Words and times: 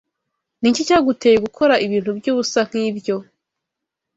Niki 0.61 0.87
cyaguteye 0.87 1.37
gukora 1.45 1.73
ibintu 1.85 2.09
byubusa 2.19 2.59
nkibyo? 2.69 3.15